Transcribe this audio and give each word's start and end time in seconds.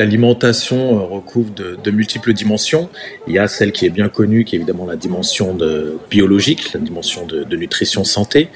l'alimentation 0.00 0.98
euh, 0.98 1.02
recouvre 1.02 1.52
de, 1.54 1.90
multiples 1.90 2.32
dimensions. 2.32 2.88
Il 3.26 3.34
y 3.34 3.38
a 3.38 3.48
celle 3.48 3.70
qui 3.70 3.84
est 3.84 3.90
bien 3.90 4.08
connue, 4.08 4.44
qui 4.44 4.56
est 4.56 4.58
évidemment 4.58 4.86
la 4.86 4.96
dimension 4.96 5.56
biologique, 6.10 6.72
la 6.72 6.80
dimension 6.80 7.26
de, 7.26 7.56
nutrition 7.56 8.04
santé. 8.04 8.48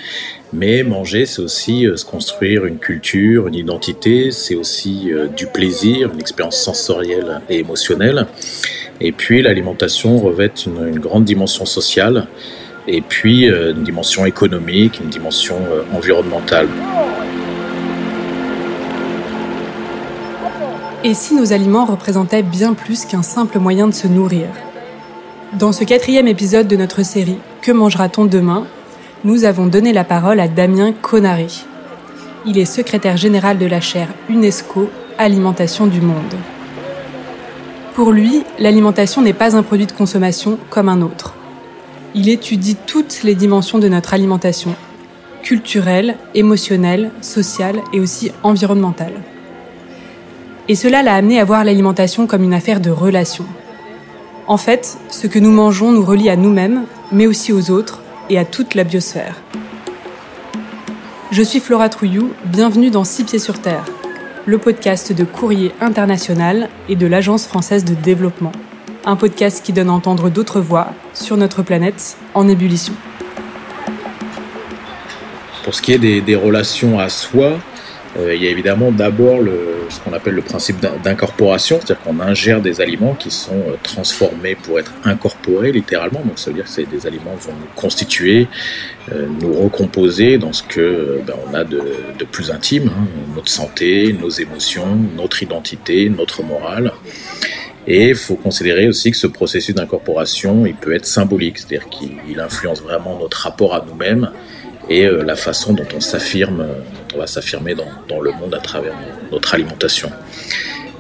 Mais 0.53 0.83
manger, 0.83 1.27
c'est 1.27 1.43
aussi 1.43 1.87
euh, 1.87 1.96
se 1.96 2.04
construire 2.04 2.65
une 2.65 2.79
culture, 2.79 3.46
une 3.46 3.54
identité, 3.54 4.30
c'est 4.30 4.54
aussi 4.54 5.12
euh, 5.12 5.27
du 5.27 5.46
plaisir, 5.46 6.10
une 6.15 6.21
expérience 6.21 6.56
sensorielle 6.56 7.42
et 7.51 7.58
émotionnelle. 7.58 8.26
Et 9.01 9.13
puis 9.13 9.42
l'alimentation 9.42 10.19
revêt 10.19 10.53
une, 10.67 10.99
grande 10.99 11.24
dimension 11.24 11.67
sociale 11.67 12.26
et 12.87 13.01
puis 13.01 13.47
une 13.47 13.83
dimension 13.83 14.24
économique, 14.24 15.01
une 15.01 15.08
dimension 15.08 15.56
environnementale. 15.92 16.69
Et 21.06 21.12
si 21.12 21.34
nos 21.34 21.52
aliments 21.52 21.84
représentaient 21.84 22.42
bien 22.42 22.72
plus 22.72 23.04
qu'un 23.04 23.22
simple 23.22 23.58
moyen 23.58 23.86
de 23.86 23.92
se 23.92 24.08
nourrir? 24.08 24.46
Dans 25.58 25.70
ce 25.70 25.84
quatrième 25.84 26.28
épisode 26.28 26.66
de 26.66 26.76
notre 26.76 27.02
série 27.02 27.38
Que 27.60 27.72
mangera-t-on 27.72 28.24
demain? 28.24 28.66
nous 29.22 29.45
avons 29.45 29.66
donné 29.66 29.95
la 29.95 30.04
parole 30.04 30.38
à 30.40 30.48
Damien 30.48 30.92
Conaré. 30.92 31.46
Il 32.46 32.59
est 32.59 32.66
secrétaire 32.66 33.16
général 33.16 33.56
de 33.56 33.64
la 33.64 33.80
chaire 33.80 34.09
UNESCO 34.28 34.90
Alimentation 35.16 35.86
du 35.86 36.02
Monde. 36.02 36.34
Pour 37.95 38.10
lui, 38.10 38.42
l'alimentation 38.59 39.23
n'est 39.23 39.32
pas 39.32 39.56
un 39.56 39.62
produit 39.62 39.86
de 39.86 39.92
consommation 39.92 40.59
comme 40.68 40.90
un 40.90 41.00
autre. 41.00 41.34
Il 42.14 42.28
étudie 42.28 42.76
toutes 42.86 43.23
les 43.24 43.34
dimensions 43.34 43.78
de 43.78 43.88
notre 43.88 44.12
alimentation, 44.12 44.74
culturelle, 45.42 46.16
émotionnelle, 46.34 47.10
sociale 47.23 47.80
et 47.95 48.00
aussi 48.00 48.30
environnementale. 48.42 49.14
Et 50.66 50.77
cela 50.77 51.02
l'a 51.02 51.14
amené 51.14 51.38
à 51.38 51.45
voir 51.45 51.62
l'alimentation 51.62 52.27
comme 52.27 52.42
une 52.42 52.54
affaire 52.54 52.80
de 52.80 52.88
relations. 52.88 53.45
En 54.46 54.57
fait, 54.57 54.96
ce 55.10 55.26
que 55.26 55.38
nous 55.38 55.51
mangeons 55.51 55.93
nous 55.93 56.04
relie 56.04 56.30
à 56.30 56.37
nous-mêmes, 56.37 56.84
mais 57.12 57.26
aussi 57.26 57.52
aux 57.52 57.70
autres 57.70 58.01
et 58.30 58.38
à 58.38 58.46
toute 58.46 58.74
la 58.74 58.85
biosphère. 58.85 59.42
Je 61.30 61.42
suis 61.42 61.60
Flora 61.60 61.90
Trouillou, 61.90 62.32
bienvenue 62.46 62.90
dans 62.90 63.04
Six 63.04 63.24
Pieds 63.24 63.38
sur 63.38 63.60
Terre, 63.60 63.85
le 64.47 64.57
podcast 64.57 65.12
de 65.12 65.25
Courrier 65.25 65.73
International 65.83 66.70
et 66.89 66.97
de 66.97 67.07
l'Agence 67.07 67.47
française 67.47 67.85
de 67.85 67.95
développement. 67.95 68.53
Un 69.05 69.17
podcast 69.17 69.62
qui 69.62 69.75
donne 69.75 69.91
à 69.91 69.92
entendre 69.92 70.31
d'autres 70.31 70.61
voix 70.61 70.95
sur 71.12 71.37
notre 71.37 71.62
planète 71.62 72.17
en 72.33 72.48
ébullition. 72.48 72.95
Pour 75.62 75.75
ce 75.75 75.83
qui 75.83 75.92
est 75.92 75.98
des, 75.98 76.37
relations 76.37 76.98
à 76.98 77.11
soi, 77.11 77.59
euh, 78.19 78.35
il 78.35 78.42
y 78.42 78.47
a 78.47 78.51
évidemment 78.51 78.92
d'abord 78.92 79.42
ce 79.89 80.01
qu'on 80.01 80.13
appelle 80.13 80.35
le 80.35 80.43
principe 80.43 80.81
d'incorporation, 81.03 81.79
c'est-à-dire 81.79 82.03
qu'on 82.03 82.21
ingère 82.21 82.61
des 82.61 82.81
aliments 82.81 83.15
qui 83.15 83.31
sont 83.31 83.53
euh, 83.53 83.77
transformés 83.83 84.55
pour 84.55 84.79
être 84.79 84.93
incorporés 85.05 85.73
littéralement. 85.73 86.21
Donc 86.21 86.39
ça 86.39 86.51
veut 86.51 86.57
dire 86.57 86.65
que 86.65 86.71
c'est 86.71 86.89
des 86.89 87.07
aliments 87.07 87.35
vont 87.37 87.53
nous 87.53 87.75
constituer, 87.75 88.49
euh, 89.13 89.27
nous 89.41 89.53
recomposer 89.53 90.39
dans 90.39 90.53
ce 90.53 90.63
que 90.63 91.21
ben, 91.27 91.35
on 91.49 91.55
a 91.55 91.65
de, 91.65 91.83
de 92.19 92.25
plus 92.25 92.51
intime, 92.51 92.89
hein, 92.89 93.07
notre 93.35 93.51
santé, 93.51 94.13
nos 94.19 94.31
émotions, 94.31 94.97
notre 95.17 95.43
identité, 95.43 96.09
notre 96.09 96.43
morale. 96.43 96.93
Et 97.87 98.11
il 98.11 98.15
faut 98.15 98.37
considérer 98.37 98.89
aussi 98.89 99.11
que 99.11 99.17
ce 99.17 99.27
processus 99.27 99.75
d'incorporation, 99.75 100.65
il 100.65 100.75
peut 100.75 100.95
être 100.95 101.05
symbolique, 101.05 101.59
c'est-à-dire 101.59 101.89
qu'il 101.91 102.41
influence 102.41 102.81
vraiment 102.81 103.19
notre 103.19 103.43
rapport 103.43 103.75
à 103.75 103.85
nous-mêmes 103.87 104.31
et 104.89 105.07
la 105.07 105.37
façon 105.37 105.73
dont 105.73 105.87
on 105.97 106.01
s'affirme 106.01 106.67
on 107.15 107.19
va 107.19 107.27
s'affirmer 107.27 107.75
dans, 107.75 108.21
le 108.21 108.33
monde 108.33 108.55
à 108.55 108.59
travers 108.59 108.95
notre 109.31 109.55
alimentation. 109.55 110.11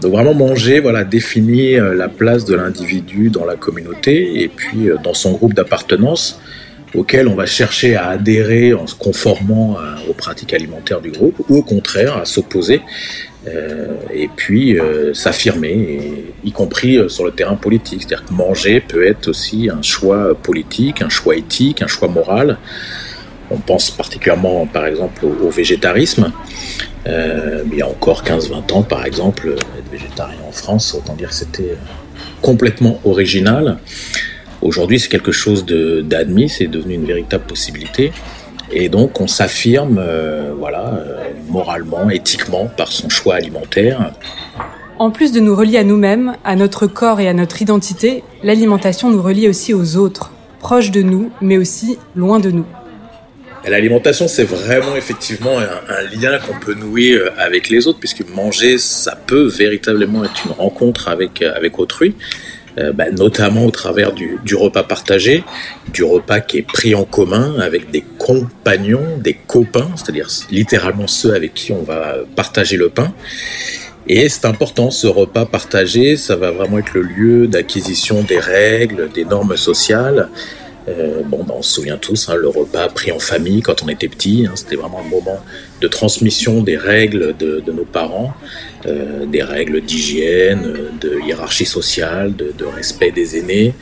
Donc 0.00 0.12
vraiment 0.12 0.34
manger, 0.34 0.80
voilà, 0.80 1.04
définir 1.04 1.82
euh, 1.82 1.94
la 1.94 2.08
place 2.08 2.44
de 2.44 2.54
l'individu 2.54 3.30
dans 3.30 3.44
la 3.44 3.56
communauté 3.56 4.42
et 4.42 4.48
puis 4.48 4.88
euh, 4.88 4.96
dans 5.02 5.14
son 5.14 5.32
groupe 5.32 5.54
d'appartenance 5.54 6.40
auquel 6.94 7.26
on 7.26 7.34
va 7.34 7.46
chercher 7.46 7.96
à 7.96 8.08
adhérer 8.08 8.72
en 8.72 8.86
se 8.86 8.94
conformant 8.94 9.78
aux 10.08 10.12
pratiques 10.12 10.54
alimentaires 10.54 11.00
du 11.00 11.10
groupe 11.10 11.34
ou 11.48 11.56
au 11.56 11.62
contraire 11.62 12.16
à 12.16 12.24
s'opposer 12.24 12.82
euh, 13.48 13.94
et 14.14 14.28
puis 14.28 14.78
s'affirmer, 15.12 16.24
y 16.44 16.52
compris 16.52 17.00
sur 17.10 17.24
le 17.24 17.32
terrain 17.32 17.56
politique. 17.56 18.02
C'est-à-dire 18.02 18.24
que 18.24 18.32
manger 18.32 18.78
peut 18.78 19.04
être 19.04 19.26
aussi 19.26 19.68
un 19.68 19.82
choix 19.82 20.36
politique, 20.40 21.02
un 21.02 21.08
choix 21.08 21.34
éthique, 21.34 21.82
un 21.82 21.88
choix 21.88 22.06
moral. 22.06 22.58
On 23.50 23.58
pense 23.58 23.90
particulièrement, 23.90 24.66
par 24.66 24.86
exemple, 24.86 25.26
au, 25.26 25.50
végétarisme. 25.50 26.32
Euh, 27.06 27.62
il 27.70 27.78
y 27.78 27.82
a 27.82 27.88
encore 27.88 28.22
15-20 28.22 28.72
ans, 28.72 28.82
par 28.82 29.04
exemple, 29.04 29.54
être 29.78 29.90
végétarien 29.90 30.38
en 30.48 30.52
France, 30.52 30.94
autant 30.94 31.14
dire 31.14 31.28
que 31.28 31.34
c'était 31.34 31.72
euh, 31.72 31.76
complètement 32.40 32.98
original. 33.04 33.78
Aujourd'hui, 34.62 34.98
c'est 34.98 35.08
quelque 35.08 35.32
chose 35.32 35.66
d'admis, 35.66 36.48
c'est 36.48 36.66
devenu 36.66 36.94
une 36.94 37.04
véritable 37.04 37.44
possibilité. 37.44 38.12
Et 38.72 38.88
donc, 38.88 39.20
on 39.20 39.26
s'affirme, 39.26 39.98
euh, 39.98 40.52
voilà, 40.58 40.98
moralement, 41.50 42.08
éthiquement, 42.08 42.66
par 42.74 42.90
son 42.90 43.10
choix 43.10 43.34
alimentaire. 43.34 44.12
En 44.98 45.10
plus 45.10 45.32
de 45.32 45.40
nous 45.40 45.54
relier 45.54 45.76
à 45.78 45.84
nous-mêmes, 45.84 46.36
à 46.44 46.56
notre 46.56 46.86
corps 46.86 47.20
et 47.20 47.28
à 47.28 47.34
notre 47.34 47.60
identité, 47.60 48.24
l'alimentation 48.42 49.10
nous 49.10 49.20
relie 49.20 49.48
aussi 49.48 49.74
aux 49.74 49.96
autres, 49.96 50.32
proches 50.60 50.92
de 50.92 51.02
nous, 51.02 51.30
mais 51.42 51.58
aussi 51.58 51.98
loin 52.14 52.40
de 52.40 52.50
nous. 52.50 52.64
L'alimentation, 53.66 54.28
c'est 54.28 54.44
vraiment 54.44 54.94
effectivement 54.94 55.58
un, 55.58 56.16
lien 56.20 56.38
qu'on 56.38 56.58
peut 56.58 56.74
nouer 56.74 57.12
euh, 57.12 57.30
avec 57.38 57.70
les 57.70 57.86
autres, 57.86 57.98
puisque 57.98 58.28
manger, 58.28 58.76
ça 58.76 59.16
peut 59.26 59.46
véritablement 59.46 60.24
être 60.24 60.44
une 60.44 60.52
rencontre 60.52 61.08
avec, 61.08 61.40
euh, 61.40 61.54
avec 61.56 61.78
autrui. 61.78 62.14
Euh, 62.76 62.92
bah, 62.92 63.10
notamment 63.12 63.64
au 63.66 63.70
travers 63.70 64.12
du, 64.12 64.36
du, 64.44 64.56
repas 64.56 64.82
partagé, 64.82 65.44
du 65.92 66.02
repas 66.02 66.40
qui 66.40 66.58
est 66.58 66.62
pris 66.62 66.96
en 66.96 67.04
commun 67.04 67.54
avec 67.60 67.92
des 67.92 68.04
compagnons, 68.18 69.16
des 69.18 69.34
copains, 69.34 69.90
c'est-à-dire 69.94 70.28
littéralement 70.50 71.06
ceux 71.06 71.34
avec 71.34 71.54
qui 71.54 71.70
on 71.70 71.84
va 71.84 72.16
partager 72.34 72.76
le 72.76 72.88
pain. 72.88 73.14
Et 74.08 74.28
c'est 74.28 74.44
important, 74.44 74.90
ce 74.90 75.06
repas 75.06 75.46
partagé, 75.46 76.16
ça 76.16 76.34
va 76.34 76.50
vraiment 76.50 76.78
être 76.78 76.92
le 76.94 77.02
lieu 77.02 77.46
d'acquisition 77.46 78.22
des 78.22 78.40
règles, 78.40 79.08
des 79.14 79.24
normes 79.24 79.56
sociales, 79.56 80.28
euh, 80.88 81.22
bon, 81.24 81.44
ben, 81.44 81.54
on 81.56 81.62
se 81.62 81.74
souvient 81.74 81.96
tous, 81.96 82.28
hein, 82.28 82.34
le 82.34 82.48
repas 82.48 82.88
pris 82.88 83.10
en 83.10 83.18
famille 83.18 83.62
quand 83.62 83.82
on 83.82 83.88
était 83.88 84.08
petit, 84.08 84.46
hein, 84.46 84.52
c'était 84.54 84.76
vraiment 84.76 85.00
un 85.00 85.08
moment 85.08 85.40
de 85.80 85.88
transmission 85.88 86.62
des 86.62 86.76
règles 86.76 87.34
de, 87.38 87.60
de 87.60 87.72
nos 87.72 87.84
parents, 87.84 88.34
euh, 88.86 89.24
des 89.24 89.42
règles 89.42 89.80
d'hygiène, 89.80 90.74
de 91.00 91.20
hiérarchie 91.26 91.64
sociale, 91.64 92.36
de, 92.36 92.52
de, 92.56 92.64
respect 92.66 93.10
des 93.12 93.38
aînés, 93.38 93.74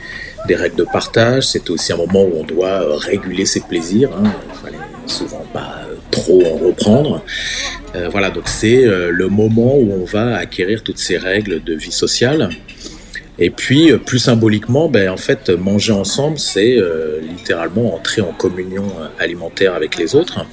des 0.47 0.55
règles 0.55 0.77
de 0.77 0.85
partage. 0.85 1.43
C'était 1.43 1.71
aussi 1.71 1.91
un 1.91 1.97
moment 1.97 2.23
où 2.23 2.39
on 2.39 2.43
doit 2.43 2.81
euh, 2.81 2.95
réguler 2.95 3.45
ses 3.45 3.61
plaisirs. 3.61 4.11
Hein, 4.13 4.31
il 4.49 4.59
fallait 4.59 4.83
souvent 5.05 5.45
pas 5.51 5.81
euh, 5.89 5.95
trop 6.11 6.41
en 6.45 6.57
reprendre. 6.57 7.23
Euh, 7.95 8.09
voilà, 8.09 8.29
donc 8.29 8.47
c'est 8.47 8.85
le 8.85 9.27
moment 9.27 9.75
où 9.77 9.91
on 9.91 10.05
va 10.05 10.37
acquérir 10.37 10.83
toutes 10.83 10.97
ces 10.97 11.17
règles 11.17 11.63
de 11.63 11.73
vie 11.75 11.91
sociale. 11.91 12.49
Et 13.39 13.49
puis, 13.49 13.91
euh, 13.91 13.97
plus 13.97 14.19
symboliquement, 14.19 14.89
ben, 14.89 15.09
en 15.09 15.17
fait, 15.17 15.49
manger 15.49 15.93
ensemble, 15.93 16.37
c'est 16.37 16.77
euh, 16.77 17.19
littéralement 17.21 17.95
entrer 17.95 18.21
en 18.21 18.31
communion 18.31 18.85
euh, 18.99 19.07
alimentaire 19.19 19.73
avec 19.73 19.97
les 19.97 20.15
autres. 20.15 20.45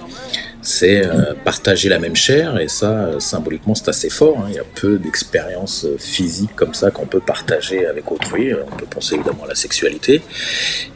C'est 0.62 1.02
partager 1.42 1.88
la 1.88 1.98
même 1.98 2.14
chair, 2.14 2.60
et 2.60 2.68
ça, 2.68 3.12
symboliquement, 3.18 3.74
c'est 3.74 3.88
assez 3.88 4.10
fort. 4.10 4.40
Hein. 4.40 4.48
Il 4.50 4.56
y 4.56 4.58
a 4.58 4.64
peu 4.74 4.98
d'expériences 4.98 5.86
physiques 5.98 6.54
comme 6.54 6.74
ça 6.74 6.90
qu'on 6.90 7.06
peut 7.06 7.20
partager 7.20 7.86
avec 7.86 8.12
autrui. 8.12 8.52
On 8.70 8.76
peut 8.76 8.84
penser 8.84 9.14
évidemment 9.14 9.44
à 9.44 9.48
la 9.48 9.54
sexualité. 9.54 10.20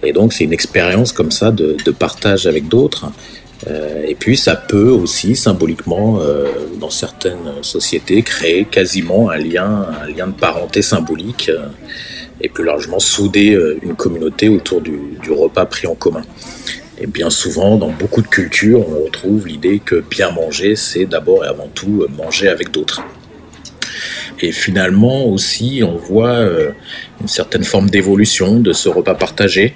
Et 0.02 0.12
donc, 0.12 0.34
c'est 0.34 0.44
une 0.44 0.52
expérience 0.52 1.12
comme 1.12 1.30
ça 1.30 1.50
de, 1.50 1.78
de 1.82 1.90
partage 1.92 2.46
avec 2.46 2.68
d'autres. 2.68 3.06
Euh, 3.68 4.04
et 4.06 4.14
puis 4.14 4.36
ça 4.36 4.56
peut 4.56 4.90
aussi 4.90 5.36
symboliquement, 5.36 6.20
euh, 6.20 6.46
dans 6.78 6.90
certaines 6.90 7.62
sociétés, 7.62 8.22
créer 8.22 8.64
quasiment 8.64 9.30
un 9.30 9.38
lien, 9.38 9.86
un 10.02 10.08
lien 10.08 10.26
de 10.26 10.32
parenté 10.32 10.82
symbolique 10.82 11.48
euh, 11.48 11.68
et 12.40 12.48
plus 12.48 12.64
largement 12.64 12.98
souder 12.98 13.56
une 13.82 13.94
communauté 13.94 14.48
autour 14.48 14.80
du, 14.80 14.98
du, 15.22 15.30
repas 15.30 15.66
pris 15.66 15.86
en 15.86 15.94
commun. 15.94 16.22
Et 16.98 17.06
bien 17.06 17.30
souvent, 17.30 17.76
dans 17.76 17.90
beaucoup 17.90 18.22
de 18.22 18.26
cultures, 18.26 18.84
on 18.88 19.04
retrouve 19.04 19.46
l'idée 19.46 19.78
que 19.78 20.02
bien 20.10 20.32
manger, 20.32 20.74
c'est 20.74 21.06
d'abord 21.06 21.44
et 21.44 21.48
avant 21.48 21.68
tout 21.72 22.06
manger 22.18 22.48
avec 22.48 22.72
d'autres. 22.72 23.02
Et 24.40 24.50
finalement 24.50 25.26
aussi, 25.26 25.82
on 25.84 25.96
voit 25.96 26.40
une 27.20 27.28
certaine 27.28 27.64
forme 27.64 27.88
d'évolution 27.88 28.58
de 28.58 28.72
ce 28.72 28.88
repas 28.88 29.14
partagé 29.14 29.74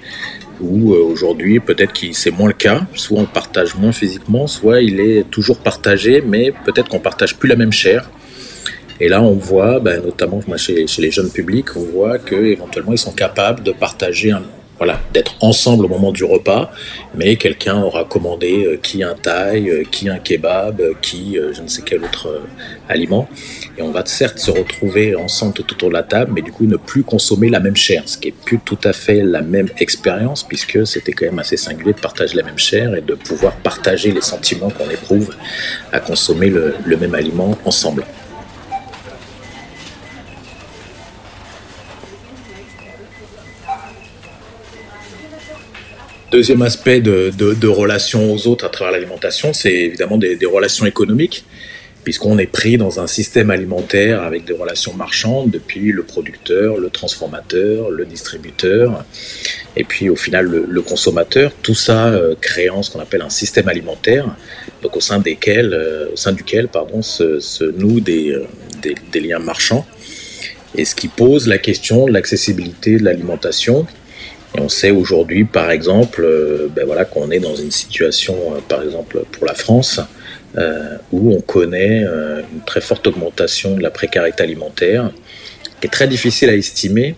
où 0.61 0.93
euh, 0.93 1.03
aujourd'hui 1.03 1.59
peut-être 1.59 1.93
que 1.93 2.11
c'est 2.13 2.31
moins 2.31 2.47
le 2.47 2.53
cas, 2.53 2.81
soit 2.95 3.19
on 3.19 3.25
partage 3.25 3.75
moins 3.75 3.91
physiquement, 3.91 4.47
soit 4.47 4.81
il 4.81 4.99
est 4.99 5.23
toujours 5.29 5.59
partagé, 5.59 6.21
mais 6.21 6.51
peut-être 6.65 6.89
qu'on 6.89 6.99
partage 6.99 7.35
plus 7.37 7.49
la 7.49 7.55
même 7.55 7.71
chair. 7.71 8.09
Et 9.01 9.07
là, 9.07 9.21
on 9.21 9.35
voit, 9.35 9.79
ben, 9.79 10.03
notamment 10.03 10.41
chez, 10.57 10.85
chez, 10.85 11.01
les 11.01 11.11
jeunes 11.11 11.31
publics, 11.31 11.75
on 11.77 11.85
voit 11.85 12.19
qu'éventuellement 12.19 12.91
ils 12.91 12.97
sont 12.97 13.13
capables 13.13 13.63
de 13.63 13.71
partager 13.71 14.31
un, 14.31 14.43
voilà, 14.79 15.01
d'être 15.13 15.35
ensemble 15.41 15.85
au 15.85 15.87
moment 15.89 16.13
du 16.13 16.23
repas, 16.23 16.71
mais 17.13 17.35
quelqu'un 17.35 17.81
aura 17.83 18.05
commandé 18.05 18.63
euh, 18.63 18.79
qui 18.81 19.03
un 19.03 19.13
thaï, 19.13 19.69
euh, 19.69 19.83
qui 19.91 20.07
un 20.07 20.19
kebab, 20.19 20.79
euh, 20.79 20.93
qui 21.01 21.37
je 21.53 21.61
ne 21.61 21.67
sais 21.67 21.81
quel 21.85 22.03
autre 22.03 22.41
aliment. 22.87 23.27
Et 23.77 23.81
on 23.81 23.91
va 23.91 24.05
certes 24.05 24.39
se 24.39 24.51
retrouver 24.51 25.15
ensemble 25.15 25.53
tout 25.53 25.69
autour 25.73 25.89
de 25.89 25.93
la 25.93 26.03
table, 26.03 26.31
mais 26.33 26.41
du 26.41 26.53
coup 26.53 26.65
ne 26.65 26.77
plus 26.77 27.03
consommer 27.03 27.49
la 27.49 27.59
même 27.59 27.75
chair, 27.75 28.03
ce 28.05 28.17
qui 28.17 28.29
est 28.29 28.35
plus 28.45 28.59
tout 28.59 28.79
à 28.85 28.93
fait 28.93 29.21
la 29.21 29.41
même 29.41 29.67
expérience, 29.79 30.43
puisque 30.43 30.87
c'était 30.87 31.11
quand 31.11 31.25
même 31.25 31.39
assez 31.39 31.57
singulier 31.57 31.93
de 31.93 31.99
partager 31.99 32.37
la 32.37 32.43
même 32.43 32.57
chair 32.57 32.95
et 32.95 33.01
de 33.01 33.15
pouvoir 33.15 33.57
partager 33.57 34.11
les 34.11 34.21
sentiments 34.21 34.69
qu'on 34.69 34.89
éprouve 34.89 35.35
à 35.91 35.99
consommer 35.99 36.49
le, 36.49 36.75
le 36.85 36.97
même 36.97 37.15
aliment 37.15 37.57
ensemble. 37.65 38.05
Deuxième 46.31 46.61
aspect 46.61 47.01
de, 47.01 47.31
de, 47.31 47.67
relation 47.67 48.31
aux 48.31 48.47
autres 48.47 48.63
à 48.63 48.69
travers 48.69 48.91
l'alimentation, 48.91 49.51
c'est 49.51 49.73
évidemment 49.73 50.17
des, 50.17 50.37
relations 50.45 50.85
économiques, 50.85 51.43
puisqu'on 52.03 52.37
est 52.37 52.45
pris 52.45 52.77
dans 52.77 52.99
un 52.99 53.07
système 53.07 53.49
alimentaire 53.49 54.21
avec 54.21 54.45
des 54.45 54.53
relations 54.53 54.93
marchandes 54.93 55.49
depuis 55.49 55.91
le 55.91 56.03
producteur, 56.03 56.77
le 56.77 56.91
transformateur, 56.91 57.89
le 57.89 58.05
distributeur, 58.05 59.03
et 59.75 59.83
puis 59.83 60.11
au 60.11 60.15
final 60.15 60.45
le, 60.45 60.81
consommateur. 60.83 61.51
Tout 61.63 61.73
ça 61.73 62.09
euh, 62.09 62.35
créant 62.39 62.83
ce 62.83 62.91
qu'on 62.91 62.99
appelle 62.99 63.23
un 63.23 63.31
système 63.31 63.67
alimentaire, 63.67 64.27
donc 64.83 64.95
au 64.95 65.01
sein 65.01 65.17
desquels, 65.17 65.73
euh, 65.73 66.13
au 66.13 66.15
sein 66.15 66.31
duquel, 66.31 66.67
pardon, 66.67 67.01
se, 67.01 67.63
nouent 67.71 68.03
euh, 68.07 68.45
des 68.83 69.19
liens 69.19 69.39
marchands, 69.39 69.83
et 70.75 70.85
ce 70.85 70.93
qui 70.93 71.07
pose 71.07 71.47
la 71.47 71.57
question 71.57 72.05
de 72.05 72.11
l'accessibilité 72.11 72.97
de 72.97 73.03
l'alimentation 73.03 73.87
et 74.55 74.61
on 74.61 74.69
sait 74.69 74.91
aujourd'hui, 74.91 75.43
par 75.43 75.69
exemple, 75.69 76.23
euh, 76.23 76.67
ben 76.75 76.85
voilà, 76.85 77.05
qu'on 77.05 77.29
est 77.31 77.39
dans 77.39 77.55
une 77.55 77.71
situation, 77.71 78.35
euh, 78.55 78.59
par 78.67 78.81
exemple 78.81 79.23
pour 79.31 79.45
la 79.45 79.53
France, 79.53 79.99
euh, 80.57 80.97
où 81.11 81.33
on 81.33 81.41
connaît 81.41 82.01
une 82.01 82.61
très 82.65 82.81
forte 82.81 83.05
augmentation 83.05 83.75
de 83.75 83.83
la 83.83 83.91
précarité 83.91 84.41
alimentaire, 84.41 85.11
qui 85.79 85.87
est 85.87 85.91
très 85.91 86.07
difficile 86.07 86.49
à 86.49 86.55
estimer, 86.55 87.15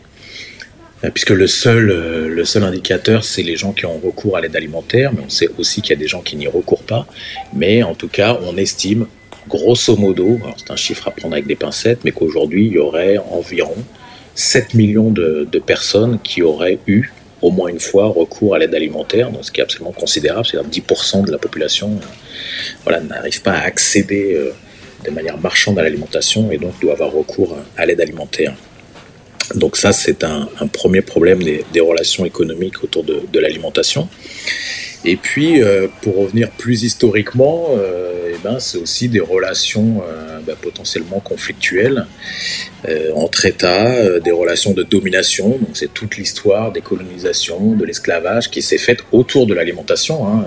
puisque 1.13 1.31
le 1.31 1.47
seul, 1.47 2.43
indicateur, 2.63 3.23
c'est 3.23 3.41
les 3.41 3.55
gens 3.55 3.71
qui 3.71 3.85
ont 3.85 3.97
recours 3.97 4.37
à 4.37 4.41
l'aide 4.41 4.55
alimentaire, 4.55 5.11
mais 5.13 5.21
on 5.25 5.29
sait 5.29 5.49
aussi 5.57 5.81
qu'il 5.81 5.91
y 5.91 5.93
a 5.93 5.99
des 5.99 6.09
gens 6.09 6.21
qui 6.21 6.35
n'y 6.35 6.47
recourent 6.47 6.83
pas. 6.83 7.07
Mais 7.53 7.81
en 7.81 7.95
tout 7.95 8.09
cas, 8.09 8.37
on 8.43 8.55
estime, 8.57 9.07
grosso 9.47 9.95
modo, 9.95 10.39
c'est 10.57 10.69
un 10.69 10.75
chiffre 10.75 11.07
à 11.07 11.11
prendre 11.11 11.33
avec 11.33 11.47
des 11.47 11.55
pincettes, 11.55 12.01
mais 12.03 12.11
qu'aujourd'hui, 12.11 12.67
il 12.67 12.73
y 12.73 12.77
aurait 12.77 13.17
environ 13.17 13.77
7 14.35 14.73
millions 14.75 15.09
de 15.09 15.59
personnes 15.65 16.19
qui 16.21 16.43
auraient 16.43 16.77
eu 16.85 17.09
au 17.41 17.51
moins 17.51 17.69
une 17.69 17.79
fois 17.79 18.07
recours 18.07 18.55
à 18.55 18.59
l'aide 18.59 18.75
alimentaire, 18.75 19.29
ce 19.41 19.51
qui 19.51 19.61
est 19.61 19.63
absolument 19.63 19.91
considérable, 19.91 20.45
c'est-à-dire 20.45 20.69
10% 20.69 21.25
de 21.25 21.31
la 21.31 21.37
population 21.37 21.89
euh, 21.89 22.05
voilà, 22.83 22.99
n'arrive 23.01 23.41
pas 23.41 23.53
à 23.53 23.61
accéder 23.61 24.33
euh, 24.35 24.53
de 25.05 25.11
manière 25.11 25.37
marchande 25.37 25.79
à 25.79 25.83
l'alimentation 25.83 26.51
et 26.51 26.57
donc 26.57 26.79
doit 26.79 26.93
avoir 26.93 27.11
recours 27.11 27.57
à 27.77 27.85
l'aide 27.85 28.01
alimentaire. 28.01 28.53
Donc 29.55 29.75
ça, 29.75 29.91
c'est 29.91 30.23
un, 30.23 30.47
premier 30.71 31.01
problème 31.01 31.43
des, 31.43 31.79
relations 31.81 32.23
économiques 32.23 32.83
autour 32.83 33.03
de 33.03 33.39
l'alimentation. 33.39 34.07
Et 35.03 35.15
puis, 35.15 35.61
euh, 35.61 35.87
pour 36.01 36.17
revenir 36.17 36.51
plus 36.51 36.83
historiquement, 36.83 37.69
euh, 37.71 38.31
eh 38.33 38.37
ben, 38.43 38.59
c'est 38.59 38.77
aussi 38.77 39.09
des 39.09 39.19
relations 39.19 40.03
euh, 40.07 40.39
ben, 40.45 40.55
potentiellement 40.55 41.19
conflictuelles 41.19 42.05
entre 43.13 43.45
États, 43.45 44.19
des 44.19 44.31
relations 44.31 44.73
de 44.73 44.81
domination. 44.81 45.49
Donc, 45.49 45.69
c'est 45.75 45.93
toute 45.93 46.17
l'histoire 46.17 46.71
des 46.71 46.81
colonisations, 46.81 47.75
de 47.75 47.85
l'esclavage 47.85 48.49
qui 48.49 48.63
s'est 48.63 48.79
faite 48.79 49.01
autour 49.11 49.45
de 49.45 49.53
l'alimentation. 49.53 50.27
Hein. 50.27 50.45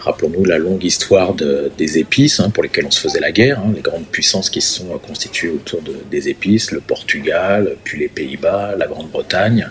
Rappelons-nous 0.00 0.46
la 0.46 0.56
longue 0.56 0.82
histoire 0.82 1.34
de, 1.34 1.70
des 1.76 1.98
épices 1.98 2.40
hein, 2.40 2.48
pour 2.48 2.62
lesquelles 2.62 2.86
on 2.86 2.90
se 2.90 3.00
faisait 3.00 3.20
la 3.20 3.32
guerre, 3.32 3.58
hein, 3.58 3.72
les 3.74 3.82
grandes 3.82 4.06
puissances 4.06 4.48
qui 4.48 4.62
se 4.62 4.78
sont 4.78 4.86
constituées 4.98 5.50
autour 5.50 5.82
de, 5.82 5.94
des 6.10 6.30
épices, 6.30 6.70
le 6.70 6.80
Portugal, 6.80 7.76
puis 7.84 7.98
les 7.98 8.08
Pays-Bas, 8.08 8.74
la 8.78 8.86
Grande-Bretagne. 8.86 9.68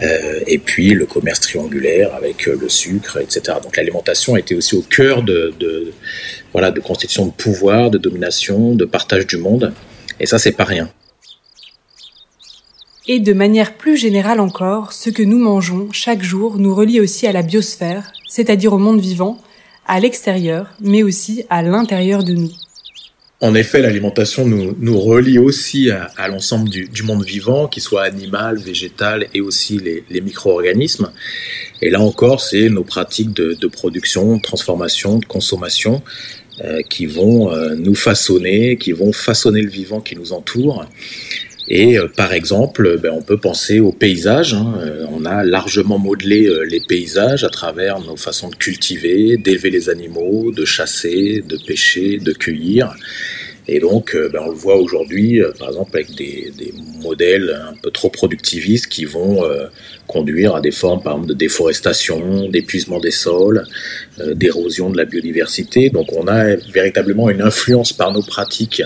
Euh, 0.00 0.40
et 0.46 0.58
puis 0.58 0.90
le 0.90 1.06
commerce 1.06 1.40
triangulaire 1.40 2.14
avec 2.14 2.48
euh, 2.48 2.58
le 2.60 2.68
sucre, 2.68 3.18
etc. 3.18 3.58
Donc 3.62 3.76
l'alimentation 3.76 4.36
était 4.36 4.56
aussi 4.56 4.74
au 4.74 4.82
cœur 4.82 5.22
de, 5.22 5.54
de, 5.60 5.92
voilà, 6.52 6.72
de 6.72 6.80
constitution 6.80 7.26
de 7.26 7.30
pouvoir, 7.30 7.90
de 7.90 7.98
domination, 7.98 8.74
de 8.74 8.84
partage 8.84 9.26
du 9.26 9.36
monde. 9.36 9.72
Et 10.18 10.26
ça, 10.26 10.38
c'est 10.38 10.52
pas 10.52 10.64
rien. 10.64 10.90
Et 13.06 13.20
de 13.20 13.32
manière 13.34 13.74
plus 13.74 13.96
générale 13.96 14.40
encore, 14.40 14.92
ce 14.92 15.10
que 15.10 15.22
nous 15.22 15.38
mangeons 15.38 15.88
chaque 15.92 16.22
jour 16.22 16.58
nous 16.58 16.74
relie 16.74 17.00
aussi 17.00 17.26
à 17.26 17.32
la 17.32 17.42
biosphère, 17.42 18.12
c'est-à-dire 18.26 18.72
au 18.72 18.78
monde 18.78 19.00
vivant, 19.00 19.38
à 19.86 20.00
l'extérieur, 20.00 20.70
mais 20.80 21.02
aussi 21.02 21.44
à 21.50 21.62
l'intérieur 21.62 22.24
de 22.24 22.32
nous. 22.32 22.50
En 23.40 23.54
effet, 23.54 23.82
l'alimentation 23.82 24.46
nous, 24.46 24.76
nous, 24.78 24.98
relie 24.98 25.38
aussi 25.38 25.90
à, 25.90 26.04
à 26.16 26.28
l'ensemble 26.28 26.68
du, 26.68 26.88
du, 26.88 27.02
monde 27.02 27.24
vivant, 27.24 27.66
qu'il 27.66 27.82
soit 27.82 28.04
animal, 28.04 28.58
végétal 28.58 29.26
et 29.34 29.40
aussi 29.40 29.78
les, 29.78 30.04
les 30.08 30.20
micro-organismes. 30.20 31.10
Et 31.82 31.90
là 31.90 32.00
encore, 32.00 32.40
c'est 32.40 32.68
nos 32.68 32.84
pratiques 32.84 33.32
de, 33.32 33.54
de, 33.54 33.66
production, 33.66 34.36
de 34.36 34.40
transformation, 34.40 35.18
de 35.18 35.24
consommation 35.24 36.02
euh, 36.62 36.82
qui 36.88 37.06
vont 37.06 37.52
euh, 37.52 37.74
nous 37.74 37.96
façonner, 37.96 38.76
qui 38.76 38.92
vont 38.92 39.12
façonner 39.12 39.60
le 39.60 39.70
vivant 39.70 40.00
qui 40.00 40.14
nous 40.14 40.32
entoure. 40.32 40.86
Et 41.68 41.98
euh, 41.98 42.08
par 42.08 42.32
exemple, 42.32 42.98
ben, 42.98 43.10
on 43.12 43.22
peut 43.22 43.38
penser 43.38 43.80
aux 43.80 43.92
paysages. 43.92 44.54
Hein. 44.54 44.74
Euh, 44.80 45.06
on 45.10 45.24
a 45.24 45.44
largement 45.44 45.98
modelé 45.98 46.46
euh, 46.46 46.62
les 46.62 46.80
paysages 46.80 47.44
à 47.44 47.48
travers 47.48 48.00
nos 48.00 48.16
façons 48.16 48.48
de 48.50 48.56
cultiver, 48.56 49.36
d'élever 49.36 49.70
les 49.70 49.88
animaux, 49.88 50.52
de 50.52 50.64
chasser, 50.64 51.42
de 51.46 51.58
pêcher, 51.66 52.18
de 52.18 52.32
cueillir. 52.32 52.94
Et 53.66 53.80
donc, 53.80 54.14
ben, 54.14 54.42
on 54.44 54.50
le 54.50 54.56
voit 54.56 54.76
aujourd'hui, 54.76 55.40
par 55.58 55.68
exemple, 55.68 55.92
avec 55.94 56.14
des, 56.14 56.52
des, 56.58 56.74
modèles 57.04 57.50
un 57.70 57.74
peu 57.80 57.90
trop 57.90 58.08
productivistes 58.08 58.88
qui 58.88 59.04
vont 59.04 59.44
euh, 59.44 59.66
conduire 60.06 60.56
à 60.56 60.60
des 60.60 60.70
formes, 60.70 61.02
par 61.02 61.12
exemple, 61.14 61.28
de 61.28 61.34
déforestation, 61.34 62.48
d'épuisement 62.48 62.98
des 62.98 63.10
sols, 63.10 63.64
euh, 64.20 64.34
d'érosion 64.34 64.90
de 64.90 64.96
la 64.96 65.04
biodiversité. 65.04 65.90
Donc, 65.90 66.12
on 66.12 66.26
a 66.26 66.56
véritablement 66.56 67.30
une 67.30 67.42
influence 67.42 67.92
par 67.92 68.12
nos 68.12 68.22
pratiques 68.22 68.82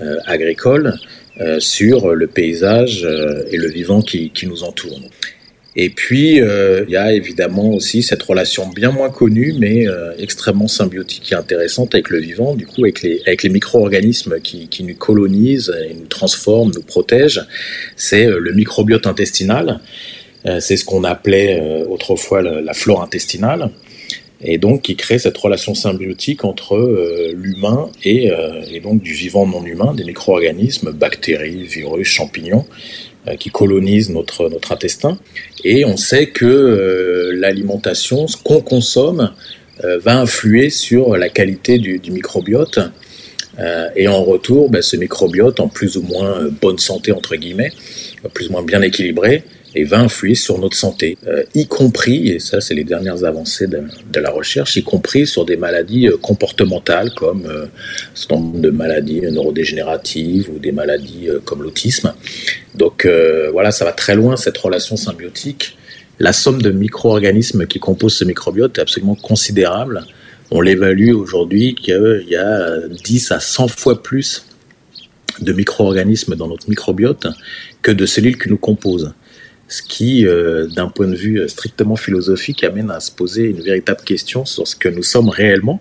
euh, 0.00 0.16
agricoles 0.26 0.94
euh, 1.40 1.58
sur 1.58 2.14
le 2.14 2.26
paysage 2.28 3.04
euh, 3.04 3.42
et 3.50 3.56
le 3.56 3.68
vivant 3.68 4.02
qui, 4.02 4.30
qui 4.30 4.46
nous 4.46 4.62
entoure. 4.62 5.00
Et 5.76 5.90
puis, 5.90 6.40
euh, 6.40 6.84
il 6.86 6.92
y 6.92 6.96
a 6.96 7.12
évidemment 7.12 7.70
aussi 7.70 8.04
cette 8.04 8.22
relation 8.22 8.68
bien 8.68 8.92
moins 8.92 9.10
connue, 9.10 9.54
mais 9.58 9.88
euh, 9.88 10.12
extrêmement 10.18 10.68
symbiotique 10.68 11.32
et 11.32 11.34
intéressante 11.34 11.94
avec 11.94 12.10
le 12.10 12.20
vivant, 12.20 12.54
du 12.54 12.66
coup, 12.66 12.84
avec 12.84 13.02
les, 13.02 13.20
avec 13.26 13.42
les 13.42 13.48
micro-organismes 13.48 14.38
qui, 14.40 14.68
qui, 14.68 14.84
nous 14.84 14.94
colonisent, 14.94 15.74
et 15.90 15.94
nous 15.94 16.06
transforment, 16.06 16.70
nous 16.72 16.82
protègent. 16.82 17.44
C'est 17.96 18.26
le 18.26 18.52
microbiote 18.52 19.06
intestinal. 19.06 19.80
C'est 20.60 20.76
ce 20.76 20.84
qu'on 20.84 21.04
appelait 21.04 21.84
autrefois 21.88 22.42
la, 22.42 22.74
flore 22.74 23.02
intestinale. 23.02 23.70
Et 24.44 24.58
donc, 24.58 24.82
qui 24.82 24.94
crée 24.94 25.18
cette 25.18 25.36
relation 25.36 25.74
symbiotique 25.74 26.44
entre 26.44 26.76
euh, 26.76 27.32
l'humain 27.34 27.88
et, 28.04 28.30
et 28.70 28.80
donc 28.80 29.02
du 29.02 29.12
vivant 29.12 29.46
non 29.46 29.64
humain, 29.64 29.94
des 29.94 30.04
micro-organismes, 30.04 30.92
bactéries, 30.92 31.64
virus, 31.64 32.08
champignons, 32.08 32.66
qui 33.38 33.48
colonisent 33.48 34.10
notre, 34.10 34.50
notre 34.50 34.72
intestin. 34.72 35.18
Et 35.64 35.86
on 35.86 35.96
sait 35.96 36.26
que 36.26 36.44
euh, 36.44 37.32
l'alimentation, 37.34 38.28
ce 38.28 38.36
qu'on 38.36 38.60
consomme, 38.60 39.32
euh, 39.82 39.98
va 39.98 40.20
influer 40.20 40.70
sur 40.70 41.16
la 41.16 41.30
qualité 41.30 41.78
du, 41.78 42.00
microbiote. 42.10 42.78
Euh, 43.58 43.88
et 43.96 44.08
en 44.08 44.22
retour, 44.22 44.68
ben, 44.68 44.82
ce 44.82 44.96
microbiote, 44.96 45.58
en 45.58 45.68
plus 45.68 45.96
ou 45.96 46.02
moins 46.02 46.48
bonne 46.60 46.78
santé, 46.78 47.12
entre 47.12 47.34
guillemets, 47.36 47.72
plus 48.34 48.48
ou 48.48 48.52
moins 48.52 48.62
bien 48.62 48.82
équilibré, 48.82 49.42
et 49.74 49.84
va 49.84 49.98
influer 49.98 50.34
sur 50.34 50.58
notre 50.58 50.76
santé, 50.76 51.18
euh, 51.26 51.42
y 51.54 51.66
compris, 51.66 52.28
et 52.28 52.38
ça 52.38 52.60
c'est 52.60 52.74
les 52.74 52.84
dernières 52.84 53.24
avancées 53.24 53.66
de, 53.66 54.20
la 54.20 54.30
recherche, 54.30 54.76
y 54.76 54.82
compris 54.82 55.26
sur 55.26 55.44
des 55.44 55.56
maladies 55.56 56.08
euh, 56.08 56.16
comportementales 56.16 57.10
comme 57.14 57.46
euh, 57.46 57.66
certain 58.14 58.36
nombre 58.36 58.60
de 58.60 58.70
maladies 58.70 59.20
neurodégénératives 59.22 60.48
ou 60.50 60.58
des 60.58 60.72
maladies 60.72 61.28
comme 61.44 61.62
l'autisme. 61.62 62.14
Donc 62.74 63.06
voilà, 63.52 63.70
ça 63.70 63.84
va 63.84 63.92
très 63.92 64.14
loin 64.14 64.36
cette 64.36 64.58
relation 64.58 64.96
symbiotique. 64.96 65.76
La 66.18 66.32
somme 66.32 66.60
de 66.60 66.70
micro-organismes 66.70 67.66
qui 67.66 67.78
composent 67.78 68.16
ce 68.16 68.24
microbiote 68.24 68.78
est 68.78 68.80
absolument 68.80 69.14
considérable. 69.14 70.04
On 70.50 70.60
l'évalue 70.60 71.12
aujourd'hui 71.12 71.74
qu'il 71.74 72.24
y 72.28 72.36
a 72.36 72.78
10 73.04 73.32
à 73.32 73.40
100 73.40 73.68
fois 73.68 74.02
plus 74.02 74.46
de 75.40 75.52
micro-organismes 75.52 76.36
dans 76.36 76.48
notre 76.48 76.68
microbiote 76.68 77.26
que 77.82 77.90
de 77.90 78.06
cellules 78.06 78.38
qui 78.38 78.48
nous 78.48 78.58
composent. 78.58 79.14
Ce 79.68 79.82
qui, 79.82 80.26
euh, 80.26 80.66
d'un 80.66 80.88
point 80.88 81.08
de 81.08 81.14
vue 81.14 81.48
strictement 81.48 81.96
philosophique, 81.96 82.64
amène 82.64 82.90
à 82.90 83.00
se 83.00 83.10
poser 83.10 83.44
une 83.44 83.62
véritable 83.62 84.02
question 84.02 84.44
sur 84.44 84.68
ce 84.68 84.76
que 84.76 84.88
nous 84.88 85.02
sommes 85.02 85.28
réellement. 85.28 85.80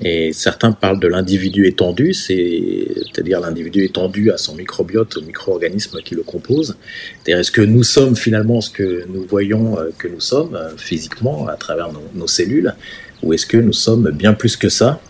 Et 0.00 0.32
certains 0.32 0.72
parlent 0.72 0.98
de 0.98 1.06
l'individu 1.06 1.66
étendu, 1.66 2.12
c'est-à-dire 2.12 3.40
l'individu 3.40 3.84
étendu 3.84 4.32
à 4.32 4.36
son 4.36 4.56
microbiote, 4.56 5.16
au 5.16 5.22
micro-organisme 5.22 6.00
qui 6.04 6.14
le 6.14 6.22
compose. 6.22 6.76
C'est-à-dire 7.22 7.38
est-ce 7.40 7.52
que 7.52 7.60
nous 7.60 7.84
sommes 7.84 8.16
finalement 8.16 8.60
ce 8.60 8.70
que 8.70 9.04
nous 9.08 9.24
voyons 9.24 9.76
que 9.96 10.08
nous 10.08 10.20
sommes 10.20 10.58
physiquement 10.76 11.46
à 11.46 11.54
travers 11.54 11.90
nos 12.14 12.26
cellules, 12.26 12.74
ou 13.22 13.32
est-ce 13.32 13.46
que 13.46 13.56
nous 13.56 13.72
sommes 13.72 14.10
bien 14.10 14.34
plus 14.34 14.56
que 14.56 14.68
ça 14.68 15.00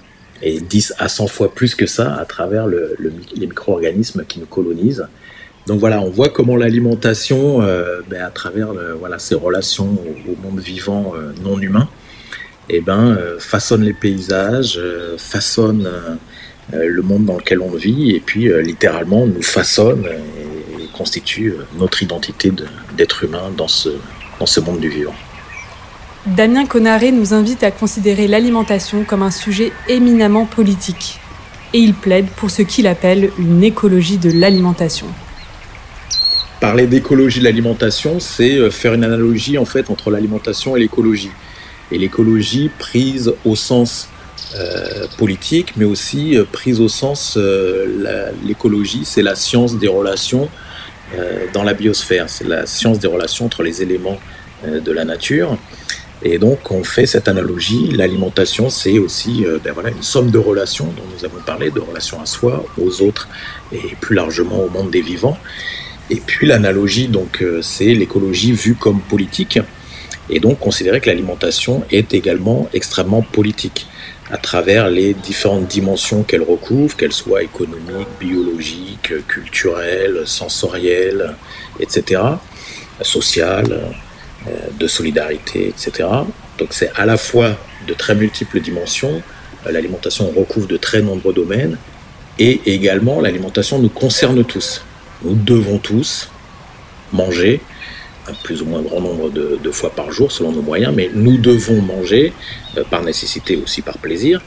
et 0.43 0.61
10 0.61 0.95
à 0.99 1.09
100 1.09 1.29
fois 1.29 1.55
plus 1.55 1.75
que 1.75 1.87
ça 1.87 2.15
à 2.15 2.25
travers 2.27 2.67
le, 2.67 2.95
les 3.35 3.47
micro-organismes 3.47 4.25
qui 4.29 4.39
nous 4.39 4.47
colonisent? 4.47 5.07
Donc 5.67 5.81
voilà, 5.81 6.01
on 6.01 6.11
voit 6.11 6.29
comment 6.29 6.57
l'alimentation, 6.57 7.63
euh, 7.63 8.03
ben, 8.09 8.23
à 8.23 8.31
travers 8.31 8.69
voilà, 8.99 9.19
ses 9.19 9.35
relations 9.35 9.97
au, 10.29 10.47
monde 10.47 10.61
vivant 10.61 11.15
euh, 11.17 11.33
non 11.43 11.59
humain, 11.59 11.89
eh 12.69 12.81
ben, 12.81 13.17
euh, 13.17 13.39
façonne 13.39 13.83
les 13.83 13.95
paysages, 13.95 14.79
façonne 15.17 15.89
le 16.73 17.03
monde 17.03 17.25
dans 17.25 17.37
lequel 17.37 17.61
on 17.61 17.71
vit, 17.71 18.11
et 18.11 18.21
puis 18.21 18.51
littéralement 18.63 19.27
nous 19.27 19.43
façonne 19.43 20.07
et, 20.07 20.83
et 20.83 20.87
constitue 20.93 21.55
notre 21.79 22.03
identité 22.03 22.53
d'être 22.97 23.25
humain 23.25 23.51
dans 23.57 23.69
ce, 23.69 23.91
dans 24.39 24.47
ce 24.47 24.61
monde 24.61 24.81
du 24.81 24.89
vivant. 24.89 25.15
Damien 26.27 26.65
Conaré 26.65 27.13
nous 27.13 27.35
invite 27.35 27.63
à 27.63 27.71
considérer 27.71 28.29
l'alimentation 28.29 29.05
comme 29.05 29.23
un 29.23 29.31
sujet 29.31 29.73
éminemment 29.89 30.47
politique. 30.47 31.21
Et 31.75 31.79
il 31.79 31.93
plaide 31.93 32.29
pour 32.37 32.51
ce 32.51 32.63
qu'il 32.63 32.87
appelle 32.87 33.31
une 33.39 33.63
écologie 33.63 34.17
de 34.17 34.31
l'alimentation. 34.31 35.07
Parler 36.65 36.87
d'écologie 36.87 37.41
de 37.41 37.45
l'alimentation, 37.45 38.21
c'est 38.21 38.57
euh, 38.57 38.71
faire 38.71 38.95
une 38.95 39.05
analogie 39.05 39.59
en 39.59 39.67
fait 39.67 39.91
entre 39.91 40.11
l'alimentation 40.11 40.77
et 40.77 40.81
l'écologie. 40.81 41.31
Et 41.93 41.99
l'écologie 41.99 42.71
prise 42.79 43.35
au 43.45 43.55
sens 43.55 44.09
euh, 44.57 45.07
politique, 45.19 45.75
mais 45.77 45.85
aussi 45.85 46.39
euh, 46.39 46.45
prise 46.51 46.81
au 46.81 46.89
sens 46.89 47.39
l'écologie, 48.47 49.03
c'est 49.05 49.21
la 49.21 49.35
science 49.35 49.77
des 49.77 49.89
relations 49.89 50.49
dans 51.53 51.65
la 51.65 51.75
biosphère, 51.75 52.31
c'est 52.31 52.49
la 52.49 52.65
science 52.65 52.99
des 52.99 53.09
relations 53.09 53.45
entre 53.45 53.63
les 53.63 53.83
éléments 53.83 54.19
de 54.67 54.91
la 54.91 55.05
nature. 55.05 55.59
Et 56.23 56.39
donc, 56.39 56.71
on 56.71 56.83
fait 56.83 57.05
cette 57.05 57.29
analogie. 57.29 57.91
L'alimentation, 57.93 58.71
c'est 58.71 58.99
aussi 58.99 59.45
ben 59.63 59.75
une 59.87 60.03
somme 60.03 60.31
de 60.31 60.39
relations 60.39 60.87
dont 60.87 61.05
nous 61.15 61.25
avons 61.27 61.43
parlé, 61.45 61.71
de 61.71 61.79
relations 61.79 62.21
à 62.23 62.27
soi, 62.27 62.65
aux 62.79 63.03
autres 63.03 63.29
et 63.71 63.95
plus 64.01 64.17
largement 64.17 64.61
au 64.65 64.71
monde 64.71 64.91
des 64.91 65.03
vivants. 65.03 65.39
Et 66.11 66.17
puis, 66.17 66.47
l'analogie, 66.47 67.09
donc, 67.09 67.43
euh, 67.43 67.63
c'est 67.63 67.95
l'écologie 67.95 68.53
vue 68.53 68.75
comme 68.75 69.01
politique. 69.01 69.59
Et 70.31 70.41
donc, 70.41 70.59
considérer 70.59 71.01
que 71.01 71.09
l'alimentation 71.09 71.85
est 71.91 72.15
également 72.15 72.69
extrêmement 72.73 73.23
politique 73.23 73.87
à 74.31 74.39
travers 74.39 74.89
les 74.89 75.13
différentes 75.15 75.67
dimensions 75.67 76.23
qu'elle 76.23 76.43
recouvre, 76.43 76.97
qu'elles 76.97 77.13
soient 77.13 77.43
économiques, 77.43 78.09
biologiques, 78.19 79.13
culturelles, 79.29 80.23
sensorielles, 80.25 81.35
etc., 81.79 82.23
sociales 83.03 83.95
euh, 84.47 84.51
de 84.79 84.87
solidarité, 84.87 85.69
etc. 85.69 86.09
Donc 86.59 86.69
c'est 86.73 86.91
à 86.97 87.05
la 87.05 87.17
fois 87.17 87.57
de 87.87 87.95
très 87.95 88.15
multiples 88.15 88.61
dimensions, 88.61 89.23
euh, 89.67 89.73
l'alimentation 89.73 90.31
recouvre 90.31 90.67
de 90.67 90.77
très 90.77 91.03
nombreux 91.03 91.35
domaines, 91.35 91.77
et 92.39 92.61
également 92.67 93.21
l'alimentation 93.21 93.79
nous 93.79 93.89
concerne 93.89 94.45
tous. 94.45 94.83
Nous 95.25 95.35
devons 95.35 95.79
tous 95.79 96.29
manger 97.13 97.61
un 98.29 98.33
plus 98.43 98.63
ou 98.63 98.67
moins 98.67 98.83
grand 98.83 99.01
nombre 99.01 99.31
de, 99.31 99.71
fois 99.71 99.91
par 99.91 100.11
jour 100.13 100.33
selon 100.33 100.53
nos 100.53 100.63
moyens, 100.63 100.93
mais 100.95 101.11
nous 101.15 101.37
devons 101.37 101.81
manger 101.83 102.33
euh, 102.77 102.85
par 102.91 103.03
nécessité 103.03 103.57
aussi 103.57 103.83
par 103.83 103.99
plaisir. 103.99 104.41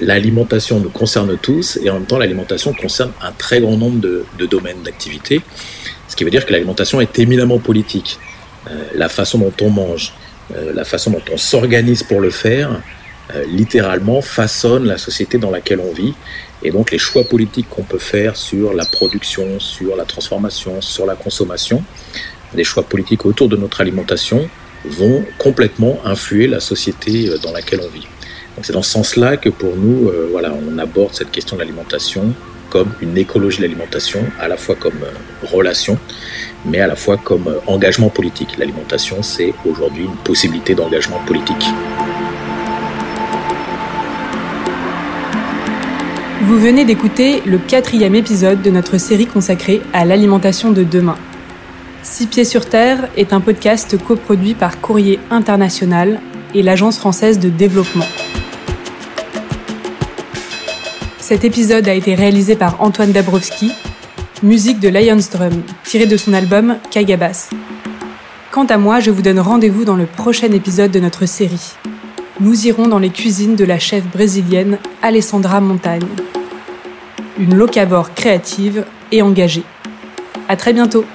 L'alimentation 0.00 0.80
nous 0.80 0.90
concerne 0.90 1.36
tous 1.36 1.78
et 1.82 1.90
en 1.90 1.94
même 1.94 2.06
temps 2.06 2.18
l'alimentation 2.18 2.72
concerne 2.72 3.12
un 3.20 3.32
très 3.32 3.60
grand 3.60 3.76
nombre 3.76 4.00
de, 4.00 4.46
domaines 4.46 4.82
d'activité, 4.82 5.42
ce 6.08 6.16
qui 6.16 6.24
veut 6.24 6.30
dire 6.30 6.46
que 6.46 6.52
l'alimentation 6.52 7.00
est 7.00 7.18
éminemment 7.18 7.58
politique. 7.58 8.18
Euh, 8.70 8.84
la 8.94 9.08
façon 9.08 9.38
dont 9.38 9.52
on 9.60 9.70
mange, 9.70 10.12
euh, 10.54 10.72
la 10.74 10.84
façon 10.84 11.10
dont 11.10 11.22
on 11.32 11.36
s'organise 11.36 12.02
pour 12.02 12.20
le 12.20 12.30
faire, 12.30 12.80
littéralement 13.46 14.22
façonne 14.22 14.86
la 14.86 14.98
société 14.98 15.38
dans 15.38 15.52
laquelle 15.52 15.78
on 15.78 15.92
vit. 15.92 16.14
Et 16.62 16.70
donc 16.70 16.90
les 16.90 16.98
choix 16.98 17.24
politiques 17.24 17.68
qu'on 17.70 17.82
peut 17.82 17.98
faire 17.98 18.36
sur 18.36 18.72
la 18.74 18.84
production, 18.84 19.58
sur 19.60 19.96
la 19.96 20.04
transformation, 20.04 20.80
sur 20.80 21.06
la 21.06 21.14
consommation, 21.14 21.82
les 22.54 22.64
choix 22.64 22.82
politiques 22.82 23.24
autour 23.24 23.48
de 23.48 23.56
notre 23.56 23.80
alimentation 23.80 24.48
vont 24.84 25.24
complètement 25.38 26.00
influer 26.04 26.46
la 26.46 26.60
société 26.60 27.30
dans 27.42 27.52
laquelle 27.52 27.80
on 27.82 27.88
vit. 27.88 28.06
c'est 28.62 28.72
dans 28.72 28.82
ce 28.82 28.90
sens-là 28.90 29.36
que 29.36 29.50
pour 29.50 29.76
nous, 29.76 30.10
voilà, 30.30 30.52
on 30.52 30.78
aborde 30.78 31.14
cette 31.14 31.30
question 31.30 31.56
de 31.56 31.60
l'alimentation 31.60 32.34
comme 32.70 32.92
une 33.02 33.18
écologie 33.18 33.58
de 33.58 33.62
l'alimentation, 33.64 34.20
à 34.38 34.48
la 34.48 34.56
fois 34.56 34.76
comme 34.76 35.00
relation, 35.42 35.98
mais 36.64 36.80
à 36.80 36.86
la 36.86 36.96
fois 36.96 37.18
comme 37.18 37.48
euh, 37.48 37.58
engagement 37.66 38.08
politique. 38.08 38.56
L'alimentation, 38.58 39.22
c'est 39.22 39.52
aujourd'hui 39.66 40.04
une 40.04 40.16
possibilité 40.16 40.74
d'engagement 40.74 41.18
politique. 41.26 41.66
Vous 46.50 46.58
venez 46.58 46.84
d'écouter 46.84 47.42
le 47.46 47.58
quatrième 47.58 48.16
épisode 48.16 48.60
de 48.60 48.70
notre 48.70 48.98
série 48.98 49.28
consacrée 49.28 49.82
à 49.92 50.04
l'alimentation 50.04 50.72
de 50.72 50.82
demain. 50.82 51.16
Six 52.02 52.26
pieds 52.26 52.44
sur 52.44 52.68
terre 52.68 53.08
est 53.16 53.32
un 53.32 53.38
podcast 53.38 53.96
coproduit 54.02 54.54
par 54.54 54.80
Courrier 54.80 55.20
International 55.30 56.20
et 56.52 56.64
l'Agence 56.64 56.98
française 56.98 57.38
de 57.38 57.50
développement. 57.50 58.04
Cet 61.20 61.44
épisode 61.44 61.86
a 61.86 61.94
été 61.94 62.16
réalisé 62.16 62.56
par 62.56 62.82
Antoine 62.82 63.12
Dabrowski 63.12 63.70
musique 64.42 64.80
de 64.80 64.88
Lions 64.88 65.24
Drum, 65.30 65.62
tirée 65.84 66.06
de 66.06 66.16
son 66.16 66.32
album 66.32 66.78
Kagabas. 66.90 67.50
Quant 68.50 68.66
à 68.66 68.76
moi, 68.76 68.98
je 68.98 69.12
vous 69.12 69.22
donne 69.22 69.38
rendez-vous 69.38 69.84
dans 69.84 69.94
le 69.94 70.06
prochain 70.06 70.50
épisode 70.50 70.90
de 70.90 70.98
notre 70.98 71.26
série. 71.26 71.74
Nous 72.40 72.66
irons 72.66 72.88
dans 72.88 72.98
les 72.98 73.10
cuisines 73.10 73.54
de 73.54 73.64
la 73.64 73.78
chef 73.78 74.02
brésilienne 74.10 74.78
Alessandra 75.00 75.60
Montagne. 75.60 76.08
Une 77.40 77.54
locavore 77.54 78.12
créative 78.12 78.84
et 79.10 79.22
engagée. 79.22 79.64
À 80.46 80.56
très 80.56 80.74
bientôt! 80.74 81.06